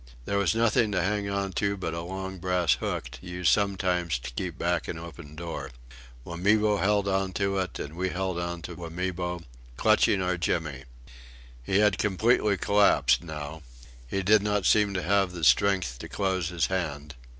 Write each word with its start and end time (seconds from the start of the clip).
There 0.25 0.39
was 0.39 0.55
nothing 0.55 0.91
to 0.93 1.03
hang 1.03 1.29
on 1.29 1.53
to 1.61 1.77
but 1.77 1.93
a 1.93 2.01
long 2.01 2.39
brass 2.39 2.73
hook 2.73 3.19
used 3.21 3.51
sometimes 3.51 4.17
to 4.17 4.31
keep 4.31 4.57
back 4.57 4.87
an 4.87 4.97
open 4.97 5.35
door. 5.35 5.69
Wamibo 6.25 6.77
held 6.79 7.07
on 7.07 7.33
to 7.33 7.59
it 7.59 7.77
and 7.77 7.95
we 7.95 8.09
held 8.09 8.39
on 8.39 8.63
to 8.63 8.73
Wamibo, 8.75 9.43
clutching 9.77 10.19
our 10.19 10.37
Jimmy. 10.37 10.85
He 11.61 11.77
had 11.77 11.99
completely 11.99 12.57
collapsed 12.57 13.23
now. 13.23 13.61
He 14.07 14.23
did 14.23 14.41
not 14.41 14.65
seem 14.65 14.95
to 14.95 15.03
have 15.03 15.33
the 15.33 15.43
strength 15.43 15.99
to 15.99 16.09
close 16.09 16.49
his 16.49 16.65
hand. 16.65 17.13